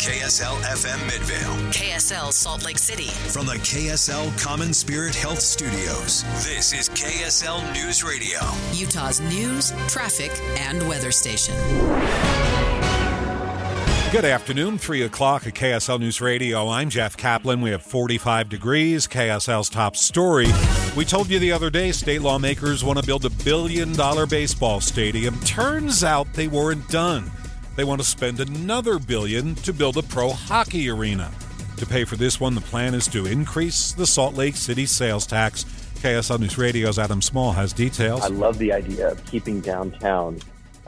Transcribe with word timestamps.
KSL 0.00 0.56
FM 0.62 1.04
Midvale. 1.04 1.70
KSL 1.72 2.32
Salt 2.32 2.64
Lake 2.64 2.78
City. 2.78 3.08
From 3.28 3.44
the 3.44 3.56
KSL 3.56 4.30
CommonSpirit 4.38 5.14
Health 5.14 5.40
Studios, 5.40 6.22
this 6.42 6.72
is 6.72 6.88
KSL 6.88 7.70
News 7.74 8.02
Radio. 8.02 8.38
Utah's 8.72 9.20
news, 9.20 9.72
traffic, 9.88 10.30
and 10.56 10.88
weather 10.88 11.12
station. 11.12 11.54
Good 14.10 14.24
afternoon, 14.24 14.78
3 14.78 15.02
o'clock 15.02 15.46
at 15.46 15.52
KSL 15.52 16.00
News 16.00 16.22
Radio. 16.22 16.70
I'm 16.70 16.88
Jeff 16.88 17.18
Caplan. 17.18 17.62
We 17.62 17.68
have 17.68 17.82
45 17.82 18.48
degrees. 18.48 19.06
KSL's 19.06 19.68
top 19.68 19.96
story. 19.96 20.48
We 20.96 21.04
told 21.04 21.28
you 21.28 21.38
the 21.38 21.52
other 21.52 21.68
day 21.68 21.92
state 21.92 22.22
lawmakers 22.22 22.82
want 22.82 22.98
to 22.98 23.04
build 23.04 23.26
a 23.26 23.30
billion 23.44 23.92
dollar 23.92 24.24
baseball 24.24 24.80
stadium. 24.80 25.38
Turns 25.40 26.02
out 26.02 26.32
they 26.32 26.48
weren't 26.48 26.88
done. 26.88 27.30
They 27.80 27.84
want 27.84 28.02
to 28.02 28.06
spend 28.06 28.40
another 28.40 28.98
billion 28.98 29.54
to 29.54 29.72
build 29.72 29.96
a 29.96 30.02
pro 30.02 30.32
hockey 30.32 30.90
arena. 30.90 31.30
To 31.78 31.86
pay 31.86 32.04
for 32.04 32.16
this 32.16 32.38
one, 32.38 32.54
the 32.54 32.60
plan 32.60 32.92
is 32.92 33.08
to 33.08 33.24
increase 33.24 33.92
the 33.92 34.04
Salt 34.04 34.34
Lake 34.34 34.54
City 34.56 34.84
sales 34.84 35.26
tax. 35.26 35.64
KSL 35.94 36.40
News 36.40 36.58
Radio's 36.58 36.98
Adam 36.98 37.22
Small 37.22 37.52
has 37.52 37.72
details. 37.72 38.20
I 38.20 38.26
love 38.26 38.58
the 38.58 38.70
idea 38.70 39.10
of 39.10 39.24
keeping 39.24 39.62
downtown 39.62 40.40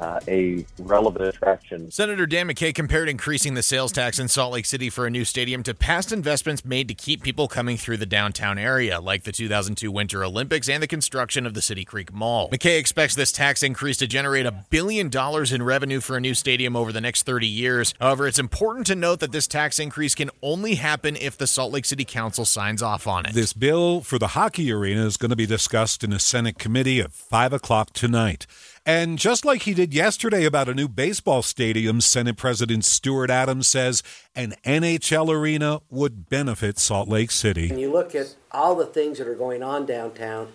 uh, 0.00 0.18
a 0.26 0.64
relevant 0.78 1.24
attraction. 1.26 1.90
Senator 1.90 2.26
Dan 2.26 2.48
McCay 2.48 2.74
compared 2.74 3.08
increasing 3.08 3.54
the 3.54 3.62
sales 3.62 3.92
tax 3.92 4.18
in 4.18 4.28
Salt 4.28 4.52
Lake 4.52 4.64
City 4.66 4.88
for 4.88 5.06
a 5.06 5.10
new 5.10 5.24
stadium 5.24 5.62
to 5.62 5.74
past 5.74 6.10
investments 6.10 6.64
made 6.64 6.88
to 6.88 6.94
keep 6.94 7.22
people 7.22 7.48
coming 7.48 7.76
through 7.76 7.98
the 7.98 8.06
downtown 8.06 8.58
area, 8.58 9.00
like 9.00 9.24
the 9.24 9.32
2002 9.32 9.92
Winter 9.92 10.24
Olympics 10.24 10.68
and 10.68 10.82
the 10.82 10.86
construction 10.86 11.46
of 11.46 11.54
the 11.54 11.62
City 11.62 11.84
Creek 11.84 12.12
Mall. 12.12 12.48
McCay 12.50 12.78
expects 12.78 13.14
this 13.14 13.30
tax 13.30 13.62
increase 13.62 13.98
to 13.98 14.06
generate 14.06 14.46
a 14.46 14.64
billion 14.70 15.08
dollars 15.10 15.52
in 15.52 15.62
revenue 15.62 16.00
for 16.00 16.16
a 16.16 16.20
new 16.20 16.34
stadium 16.34 16.74
over 16.74 16.92
the 16.92 17.00
next 17.00 17.24
30 17.24 17.46
years. 17.46 17.94
However, 18.00 18.26
it's 18.26 18.38
important 18.38 18.86
to 18.86 18.94
note 18.94 19.20
that 19.20 19.32
this 19.32 19.46
tax 19.46 19.78
increase 19.78 20.14
can 20.14 20.30
only 20.42 20.76
happen 20.76 21.16
if 21.16 21.36
the 21.36 21.46
Salt 21.46 21.72
Lake 21.72 21.84
City 21.84 22.04
Council 22.04 22.44
signs 22.44 22.82
off 22.82 23.06
on 23.06 23.26
it. 23.26 23.34
This 23.34 23.52
bill 23.52 24.00
for 24.00 24.18
the 24.18 24.28
hockey 24.28 24.72
arena 24.72 25.04
is 25.04 25.16
going 25.16 25.30
to 25.30 25.36
be 25.36 25.46
discussed 25.46 26.02
in 26.02 26.12
a 26.12 26.18
Senate 26.18 26.58
committee 26.58 27.00
at 27.00 27.12
5 27.12 27.52
o'clock 27.52 27.92
tonight. 27.92 28.46
And 28.86 29.18
just 29.18 29.44
like 29.44 29.62
he 29.62 29.74
did 29.74 29.92
yesterday 29.92 30.44
about 30.44 30.68
a 30.68 30.74
new 30.74 30.88
baseball 30.88 31.42
stadium, 31.42 32.00
Senate 32.00 32.36
President 32.36 32.84
Stuart 32.84 33.30
Adams 33.30 33.66
says 33.66 34.02
an 34.34 34.54
NHL 34.64 35.28
arena 35.28 35.80
would 35.90 36.28
benefit 36.28 36.78
Salt 36.78 37.08
Lake 37.08 37.30
City. 37.30 37.68
When 37.68 37.78
you 37.78 37.92
look 37.92 38.14
at 38.14 38.34
all 38.50 38.74
the 38.74 38.86
things 38.86 39.18
that 39.18 39.28
are 39.28 39.34
going 39.34 39.62
on 39.62 39.84
downtown, 39.84 40.52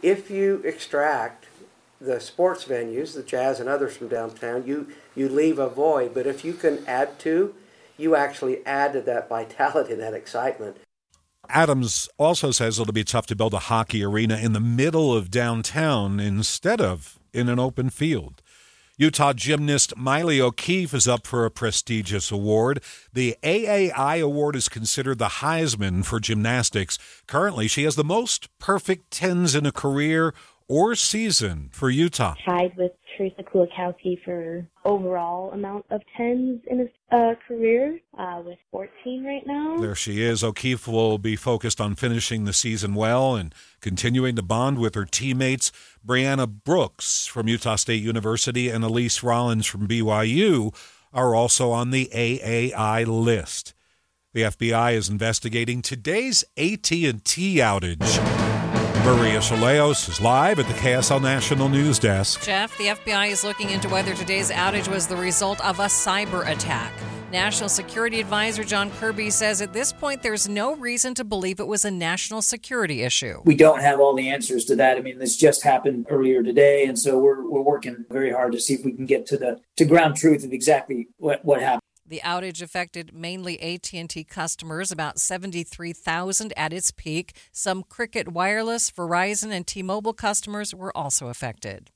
if 0.00 0.30
you 0.30 0.62
extract 0.64 1.46
the 2.00 2.20
sports 2.20 2.64
venues, 2.64 3.14
the 3.14 3.22
jazz 3.22 3.58
and 3.58 3.68
others 3.68 3.96
from 3.96 4.08
downtown, 4.08 4.64
you, 4.66 4.88
you 5.14 5.28
leave 5.28 5.58
a 5.58 5.68
void. 5.68 6.14
But 6.14 6.26
if 6.26 6.44
you 6.44 6.52
can 6.52 6.86
add 6.86 7.18
to, 7.20 7.54
you 7.96 8.14
actually 8.14 8.64
add 8.64 8.92
to 8.92 9.00
that 9.02 9.28
vitality 9.28 9.94
that 9.96 10.14
excitement. 10.14 10.76
Adams 11.48 12.08
also 12.18 12.50
says 12.50 12.78
it'll 12.78 12.92
be 12.92 13.04
tough 13.04 13.26
to 13.26 13.36
build 13.36 13.54
a 13.54 13.58
hockey 13.58 14.04
arena 14.04 14.36
in 14.36 14.52
the 14.52 14.60
middle 14.60 15.14
of 15.14 15.30
downtown 15.30 16.20
instead 16.20 16.80
of 16.80 17.18
in 17.32 17.48
an 17.48 17.58
open 17.58 17.90
field. 17.90 18.42
Utah 18.98 19.34
gymnast 19.34 19.94
Maile 19.98 20.40
O'Keefe 20.42 20.94
is 20.94 21.06
up 21.06 21.26
for 21.26 21.44
a 21.44 21.50
prestigious 21.50 22.30
award. 22.30 22.82
The 23.12 23.36
AAI 23.42 24.22
award 24.22 24.56
is 24.56 24.70
considered 24.70 25.18
the 25.18 25.26
Heisman 25.26 26.02
for 26.02 26.18
gymnastics. 26.18 26.98
Currently, 27.26 27.68
she 27.68 27.82
has 27.82 27.96
the 27.96 28.04
most 28.04 28.48
perfect 28.58 29.10
tens 29.10 29.54
in 29.54 29.66
a 29.66 29.72
career 29.72 30.32
or 30.68 30.94
season 30.94 31.68
for 31.72 31.90
Utah. 31.90 32.34
Tied 32.44 32.76
with 32.76 32.92
Theresa 33.16 33.42
Kulikowski 33.42 34.22
for 34.24 34.66
overall 34.84 35.52
amount 35.52 35.86
of 35.90 36.02
tens 36.16 36.60
in 36.66 36.80
his 36.80 36.88
uh, 37.10 37.34
career 37.46 38.00
uh, 38.18 38.42
with 38.44 38.58
14 38.70 39.24
right 39.24 39.46
now. 39.46 39.76
There 39.78 39.94
she 39.94 40.22
is. 40.22 40.42
O'Keefe 40.42 40.88
will 40.88 41.18
be 41.18 41.36
focused 41.36 41.80
on 41.80 41.94
finishing 41.94 42.44
the 42.44 42.52
season 42.52 42.94
well 42.94 43.36
and 43.36 43.54
continuing 43.80 44.36
to 44.36 44.42
bond 44.42 44.78
with 44.78 44.94
her 44.94 45.04
teammates. 45.04 45.70
Brianna 46.04 46.48
Brooks 46.48 47.26
from 47.26 47.48
Utah 47.48 47.76
State 47.76 48.02
University 48.02 48.68
and 48.68 48.84
Elise 48.84 49.22
Rollins 49.22 49.66
from 49.66 49.86
BYU 49.86 50.74
are 51.12 51.34
also 51.34 51.70
on 51.70 51.90
the 51.90 52.10
AAI 52.12 53.06
list. 53.06 53.72
The 54.34 54.42
FBI 54.42 54.92
is 54.92 55.08
investigating 55.08 55.80
today's 55.80 56.44
AT&T 56.58 57.56
outage. 57.56 58.45
Maria 59.06 59.38
Chaleos 59.38 60.08
is 60.08 60.20
live 60.20 60.58
at 60.58 60.66
the 60.66 60.74
KSL 60.74 61.22
National 61.22 61.68
News 61.68 62.00
Desk. 62.00 62.42
Jeff, 62.42 62.76
the 62.76 62.86
FBI 62.86 63.30
is 63.30 63.44
looking 63.44 63.70
into 63.70 63.88
whether 63.88 64.14
today's 64.14 64.50
outage 64.50 64.88
was 64.88 65.06
the 65.06 65.14
result 65.14 65.64
of 65.64 65.78
a 65.78 65.84
cyber 65.84 66.44
attack. 66.50 66.92
National 67.30 67.68
Security 67.68 68.18
Advisor 68.18 68.64
John 68.64 68.90
Kirby 68.90 69.30
says 69.30 69.62
at 69.62 69.72
this 69.72 69.92
point 69.92 70.24
there's 70.24 70.48
no 70.48 70.74
reason 70.74 71.14
to 71.14 71.22
believe 71.22 71.60
it 71.60 71.68
was 71.68 71.84
a 71.84 71.90
national 71.90 72.42
security 72.42 73.04
issue. 73.04 73.40
We 73.44 73.54
don't 73.54 73.80
have 73.80 74.00
all 74.00 74.16
the 74.16 74.28
answers 74.28 74.64
to 74.64 74.74
that. 74.74 74.96
I 74.96 75.02
mean, 75.02 75.20
this 75.20 75.36
just 75.36 75.62
happened 75.62 76.06
earlier 76.10 76.42
today, 76.42 76.84
and 76.86 76.98
so 76.98 77.16
we're, 77.16 77.48
we're 77.48 77.62
working 77.62 78.06
very 78.10 78.32
hard 78.32 78.50
to 78.54 78.60
see 78.60 78.74
if 78.74 78.84
we 78.84 78.90
can 78.90 79.06
get 79.06 79.24
to 79.26 79.36
the 79.36 79.60
to 79.76 79.84
ground 79.84 80.16
truth 80.16 80.42
of 80.42 80.52
exactly 80.52 81.06
what, 81.18 81.44
what 81.44 81.60
happened. 81.60 81.82
The 82.08 82.20
outage 82.24 82.62
affected 82.62 83.12
mainly 83.12 83.60
AT&T 83.60 84.24
customers, 84.24 84.92
about 84.92 85.18
73,000 85.18 86.52
at 86.56 86.72
its 86.72 86.92
peak. 86.92 87.36
Some 87.50 87.82
Cricket 87.82 88.28
Wireless, 88.28 88.92
Verizon, 88.92 89.50
and 89.50 89.66
T-Mobile 89.66 90.12
customers 90.12 90.72
were 90.72 90.96
also 90.96 91.26
affected. 91.26 91.90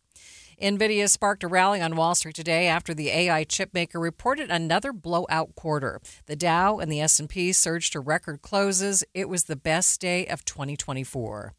Nvidia 0.60 1.08
sparked 1.08 1.42
a 1.42 1.48
rally 1.48 1.80
on 1.80 1.96
Wall 1.96 2.14
Street 2.14 2.34
today 2.34 2.66
after 2.66 2.92
the 2.92 3.08
AI 3.08 3.46
chipmaker 3.46 4.00
reported 4.00 4.50
another 4.50 4.92
blowout 4.92 5.54
quarter. 5.56 6.00
The 6.26 6.36
Dow 6.36 6.78
and 6.78 6.92
the 6.92 7.00
S&P 7.00 7.52
surged 7.54 7.94
to 7.94 8.00
record 8.00 8.42
closes. 8.42 9.02
It 9.14 9.30
was 9.30 9.44
the 9.44 9.56
best 9.56 10.00
day 10.02 10.26
of 10.26 10.44
2024. 10.44 11.54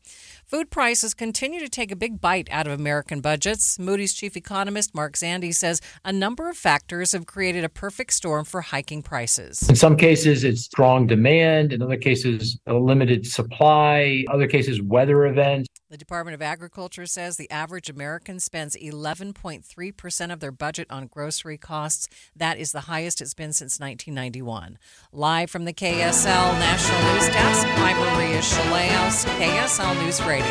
Food 0.45 0.69
prices 0.69 1.15
continue 1.15 1.59
to 1.59 1.69
take 1.69 1.91
a 1.91 1.95
big 1.95 2.21
bite 2.21 2.47
out 2.51 2.67
of 2.67 2.79
American 2.79 3.21
budgets. 3.21 3.79
Moody's 3.79 4.13
chief 4.13 4.37
economist 4.37 4.93
Mark 4.93 5.13
Zandi 5.13 5.53
says 5.53 5.81
a 6.05 6.13
number 6.13 6.47
of 6.47 6.55
factors 6.55 7.13
have 7.13 7.25
created 7.25 7.63
a 7.63 7.69
perfect 7.69 8.13
storm 8.13 8.45
for 8.45 8.61
hiking 8.61 9.01
prices. 9.01 9.67
In 9.67 9.75
some 9.75 9.97
cases, 9.97 10.43
it's 10.43 10.61
strong 10.61 11.07
demand. 11.07 11.73
In 11.73 11.81
other 11.81 11.97
cases, 11.97 12.59
a 12.67 12.75
limited 12.75 13.25
supply. 13.25 14.25
Other 14.29 14.47
cases, 14.47 14.79
weather 14.79 15.25
events. 15.25 15.67
The 15.91 15.97
Department 15.97 16.35
of 16.35 16.41
Agriculture 16.41 17.05
says 17.05 17.35
the 17.35 17.51
average 17.51 17.89
American 17.89 18.39
spends 18.39 18.77
11.3% 18.77 20.31
of 20.31 20.39
their 20.39 20.51
budget 20.53 20.87
on 20.89 21.07
grocery 21.07 21.57
costs. 21.57 22.07
That 22.33 22.57
is 22.57 22.71
the 22.71 22.87
highest 22.87 23.19
it's 23.19 23.33
been 23.33 23.51
since 23.51 23.77
1991. 23.77 24.77
Live 25.11 25.51
from 25.51 25.65
the 25.65 25.73
KSL 25.73 26.53
National 26.59 27.13
News 27.13 27.27
Desk, 27.27 27.67
I'm 27.67 27.97
Maria 27.97 28.39
Chaleos, 28.39 29.25
KSL 29.37 30.01
News 30.01 30.21
Radio. 30.23 30.45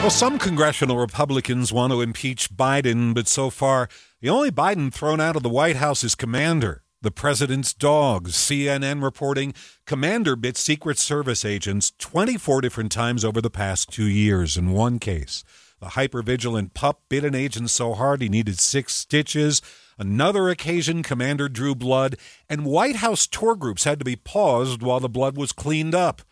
Well, 0.00 0.08
some 0.08 0.38
congressional 0.38 0.96
Republicans 0.96 1.70
want 1.70 1.92
to 1.92 2.00
impeach 2.00 2.48
Biden, 2.48 3.12
but 3.12 3.28
so 3.28 3.50
far, 3.50 3.90
the 4.22 4.30
only 4.30 4.50
Biden 4.50 4.90
thrown 4.90 5.20
out 5.20 5.36
of 5.36 5.42
the 5.42 5.50
White 5.50 5.76
House 5.76 6.02
is 6.02 6.14
Commander 6.14 6.82
the 7.02 7.10
president's 7.10 7.74
dogs. 7.74 8.32
CNN 8.32 9.02
reporting 9.02 9.52
Commander 9.86 10.36
bit 10.36 10.56
Secret 10.56 10.98
Service 10.98 11.44
agents 11.44 11.92
24 11.98 12.60
different 12.60 12.92
times 12.92 13.24
over 13.24 13.40
the 13.40 13.50
past 13.50 13.90
two 13.90 14.06
years. 14.06 14.56
In 14.56 14.70
one 14.70 14.98
case, 14.98 15.44
the 15.80 15.88
hypervigilant 15.88 16.74
pup 16.74 17.02
bit 17.08 17.24
an 17.24 17.34
agent 17.34 17.70
so 17.70 17.92
hard 17.94 18.22
he 18.22 18.28
needed 18.28 18.58
six 18.58 18.94
stitches. 18.94 19.60
Another 19.98 20.48
occasion, 20.48 21.02
Commander 21.02 21.48
drew 21.48 21.74
blood, 21.74 22.16
and 22.48 22.64
White 22.64 22.96
House 22.96 23.26
tour 23.26 23.56
groups 23.56 23.84
had 23.84 23.98
to 23.98 24.04
be 24.04 24.16
paused 24.16 24.82
while 24.82 25.00
the 25.00 25.08
blood 25.08 25.36
was 25.36 25.52
cleaned 25.52 25.94
up. 25.94 26.22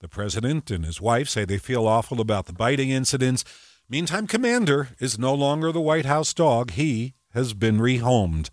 The 0.00 0.08
president 0.08 0.70
and 0.70 0.84
his 0.84 1.00
wife 1.00 1.28
say 1.28 1.44
they 1.44 1.58
feel 1.58 1.86
awful 1.86 2.20
about 2.20 2.46
the 2.46 2.52
biting 2.52 2.90
incidents. 2.90 3.44
Meantime, 3.88 4.26
Commander 4.26 4.90
is 4.98 5.18
no 5.18 5.34
longer 5.34 5.72
the 5.72 5.80
White 5.80 6.06
House 6.06 6.32
dog. 6.32 6.72
He 6.72 7.14
has 7.32 7.54
been 7.54 7.78
rehomed. 7.78 8.50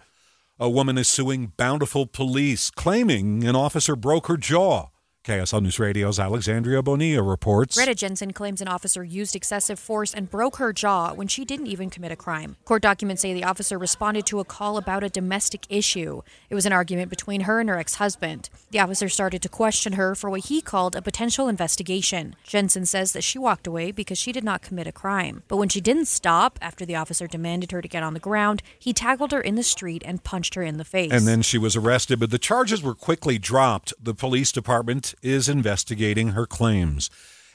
A 0.60 0.68
woman 0.68 0.98
is 0.98 1.08
suing 1.08 1.54
Bountiful 1.56 2.08
Police, 2.08 2.72
claiming 2.72 3.44
an 3.44 3.56
officer 3.56 3.96
broke 3.96 4.26
her 4.26 4.38
jaw. 4.38 4.88
KSL 5.28 5.62
News 5.62 5.78
Radio's 5.78 6.20
Alexandria 6.20 6.82
Bonilla 6.82 7.22
reports. 7.22 7.76
Greta 7.76 7.94
Jensen 7.94 8.32
claims 8.32 8.62
an 8.62 8.70
officer 8.70 9.04
used 9.04 9.36
excessive 9.36 9.78
force 9.78 10.14
and 10.14 10.32
broke 10.32 10.56
her 10.56 10.72
jaw 10.72 11.12
when 11.12 11.28
she 11.28 11.44
didn't 11.44 11.68
even 11.68 11.90
commit 11.90 12.14
a 12.14 12.16
crime. 12.16 12.56
Court 12.64 12.82
documents 12.82 13.24
say 13.24 13.34
the 13.34 13.44
officer 13.44 13.78
responded 13.78 14.26
to 14.28 14.40
a 14.40 14.46
call 14.46 14.78
about 14.78 15.04
a 15.04 15.10
domestic 15.10 15.66
issue. 15.68 16.22
It 16.50 16.56
was 16.56 16.66
an 16.66 16.72
argument 16.72 17.10
between 17.10 17.42
her 17.42 17.60
and 17.60 17.68
her 17.68 17.78
ex 17.78 17.96
husband. 17.96 18.50
The 18.72 18.80
officer 18.80 19.10
started 19.10 19.42
to 19.42 19.50
question 19.50 19.94
her 19.94 20.16
for 20.16 20.30
what 20.30 20.46
he 20.46 20.62
called 20.62 20.96
a 20.96 21.02
potential 21.02 21.50
investigation. 21.50 22.34
Jensen 22.46 22.86
says 22.86 23.12
that 23.12 23.26
she 23.26 23.38
walked 23.38 23.68
away 23.68 23.92
because 23.92 24.18
she 24.18 24.32
did 24.32 24.46
not 24.46 24.62
commit 24.62 24.88
a 24.88 24.94
crime. 24.94 25.44
But 25.50 25.58
when 25.58 25.68
she 25.68 25.82
didn't 25.82 26.06
stop 26.06 26.58
after 26.62 26.86
the 26.86 26.96
officer 26.96 27.28
demanded 27.28 27.74
her 27.74 27.82
to 27.82 27.88
get 27.90 28.02
on 28.02 28.14
the 28.14 28.22
ground, 28.22 28.64
he 28.80 28.94
tackled 28.94 29.34
her 29.34 29.42
in 29.42 29.56
the 29.56 29.64
street 29.64 30.04
and 30.06 30.24
punched 30.24 30.56
her 30.56 30.64
in 30.64 30.78
the 30.78 30.86
face. 30.86 31.12
And 31.12 31.28
then 31.28 31.42
she 31.42 31.58
was 31.58 31.76
arrested, 31.76 32.22
but 32.22 32.32
the 32.32 32.40
charges 32.40 32.82
were 32.82 32.96
quickly 32.96 33.38
dropped. 33.38 33.94
The 34.02 34.16
police 34.16 34.54
department 34.54 35.16
is 35.22 35.50
investigating 35.50 36.30
her 36.30 36.46
claims. 36.46 37.10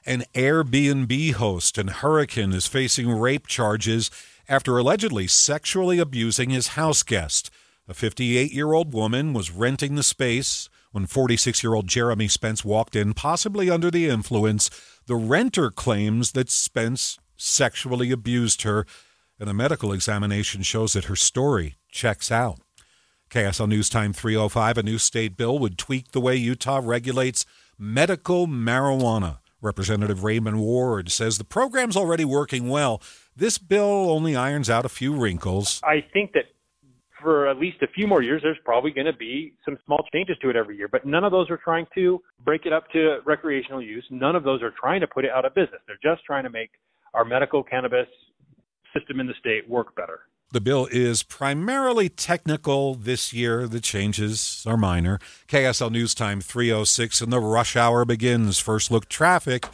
An 0.05 0.25
Airbnb 0.35 1.35
host 1.35 1.79
in 1.79 1.88
Hurricane 1.88 2.53
is 2.53 2.67
facing 2.67 3.11
rape 3.11 3.47
charges 3.47 4.11
after 4.49 4.76
allegedly 4.76 5.26
sexually 5.26 5.99
abusing 5.99 6.50
his 6.50 6.69
house 6.69 7.03
guest. 7.03 7.50
A 7.88 7.94
58 7.94 8.53
year 8.53 8.73
old 8.73 8.93
woman 8.93 9.32
was 9.32 9.50
renting 9.50 9.94
the 9.94 10.03
space 10.03 10.69
when 10.93 11.06
46 11.06 11.62
year 11.62 11.75
old 11.75 11.87
Jeremy 11.88 12.29
Spence 12.29 12.64
walked 12.64 12.97
in, 12.97 13.14
possibly 13.14 13.70
under 13.70 13.91
the 13.91 14.09
influence. 14.09 14.70
The 15.06 15.17
renter 15.17 15.70
claims 15.70 16.32
that 16.32 16.50
Spence 16.50 17.19
sexually 17.37 18.11
abused 18.11 18.62
her, 18.62 18.87
and 19.38 19.49
a 19.49 19.55
medical 19.55 19.93
examination 19.93 20.62
shows 20.62 20.93
that 20.93 21.06
her 21.06 21.17
story 21.17 21.76
checks 21.91 22.31
out. 22.31 22.61
KSL 23.32 23.67
News 23.67 23.88
Time 23.88 24.12
305 24.12 24.76
A 24.76 24.82
new 24.82 24.99
state 24.99 25.38
bill 25.38 25.58
would 25.58 25.79
tweak 25.79 26.12
the 26.12 26.20
way 26.20 26.37
Utah 26.37 26.82
regulates 26.84 27.46
medical 27.79 28.46
marijuana. 28.46 29.38
Representative 29.62 30.23
Raymond 30.23 30.61
Ward 30.61 31.11
says 31.11 31.38
the 31.38 31.44
program's 31.44 31.96
already 31.96 32.26
working 32.26 32.69
well. 32.69 33.00
This 33.34 33.56
bill 33.56 34.11
only 34.11 34.37
irons 34.37 34.69
out 34.69 34.84
a 34.84 34.90
few 34.90 35.17
wrinkles. 35.17 35.81
I 35.82 36.05
think 36.12 36.32
that 36.32 36.44
for 37.23 37.49
at 37.49 37.56
least 37.56 37.79
a 37.81 37.87
few 37.87 38.06
more 38.06 38.20
years, 38.20 38.43
there's 38.43 38.58
probably 38.67 38.90
going 38.90 39.06
to 39.06 39.17
be 39.17 39.55
some 39.64 39.78
small 39.87 40.05
changes 40.12 40.37
to 40.43 40.50
it 40.50 40.56
every 40.56 40.76
year, 40.76 40.88
but 40.88 41.06
none 41.06 41.25
of 41.25 41.32
those 41.32 41.49
are 41.49 41.56
trying 41.56 41.87
to 41.94 42.20
break 42.44 42.67
it 42.67 42.75
up 42.75 42.90
to 42.90 43.20
recreational 43.25 43.81
use. 43.81 44.05
None 44.11 44.37
of 44.37 44.44
those 44.44 44.61
are 44.61 44.75
trying 44.78 45.00
to 45.00 45.06
put 45.06 45.25
it 45.25 45.31
out 45.31 45.46
of 45.46 45.55
business. 45.55 45.81
They're 45.87 45.96
just 46.02 46.23
trying 46.26 46.44
to 46.44 46.50
make 46.50 46.73
our 47.14 47.25
medical 47.25 47.62
cannabis 47.62 48.08
system 48.94 49.20
in 49.20 49.26
the 49.26 49.35
state 49.40 49.67
work 49.70 49.96
better. 49.96 50.20
The 50.52 50.60
bill 50.60 50.87
is 50.90 51.22
primarily 51.22 52.10
technical 52.10 52.94
this 52.94 53.32
year. 53.32 53.66
The 53.66 53.81
changes 53.81 54.62
are 54.69 54.76
minor. 54.76 55.19
KSL 55.49 55.90
News 55.90 56.14
Time 56.14 56.43
306 56.43 57.22
and 57.22 57.32
the 57.32 57.40
rush 57.40 57.75
hour 57.75 58.04
begins. 58.04 58.58
First 58.58 58.90
look 58.90 59.08
traffic. 59.08 59.66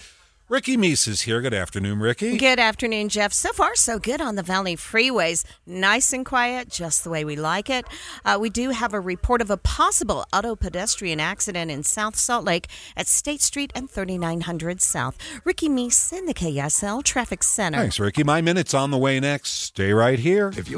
Ricky 0.51 0.79
Meese 0.79 1.07
is 1.07 1.21
here. 1.23 1.43
Good 1.43 1.53
afternoon, 1.53 2.01
Ricky. 2.01 2.39
Good 2.39 2.59
afternoon, 2.59 3.11
Jeff. 3.11 3.35
So 3.35 3.53
far, 3.53 3.75
so 3.75 3.99
good 3.99 4.23
on 4.23 4.37
the 4.37 4.43
Valley 4.43 4.77
freeways. 4.77 5.45
Nice 5.67 6.15
and 6.15 6.25
quiet, 6.25 6.71
just 6.71 7.05
the 7.05 7.11
way 7.11 7.23
we 7.23 7.37
like 7.37 7.69
it. 7.69 7.85
Uh, 8.25 8.39
we 8.41 8.49
do 8.49 8.71
have 8.71 8.95
a 8.95 9.01
report 9.01 9.43
of 9.43 9.51
a 9.51 9.59
possible 9.59 10.25
auto 10.33 10.57
pedestrian 10.57 11.21
accident 11.21 11.71
in 11.71 11.83
South 11.83 12.17
Salt 12.17 12.47
Lake 12.47 12.67
at 12.97 13.07
State 13.07 13.43
Street 13.43 13.71
and 13.75 13.91
3900 13.91 14.81
South. 14.81 15.19
Ricky 15.45 15.69
Meese 15.69 16.15
in 16.17 16.25
the 16.25 16.33
KSL 16.33 17.05
Traffic 17.05 17.43
Center. 17.43 17.81
Thanks, 17.81 18.01
Ricky. 18.01 18.25
My 18.25 18.41
minute's 18.41 18.73
on 18.73 18.91
the 18.91 18.97
way 18.97 19.21
next. 19.21 19.51
Stay 19.51 19.93
right 19.93 20.19
here. 20.19 20.49
If 20.49 20.57
you 20.57 20.63